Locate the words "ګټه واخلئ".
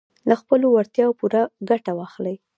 1.69-2.35